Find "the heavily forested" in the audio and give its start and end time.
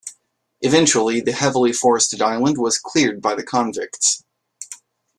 1.21-2.23